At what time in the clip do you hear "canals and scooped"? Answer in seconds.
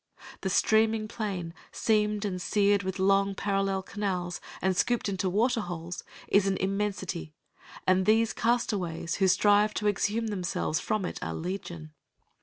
3.83-5.07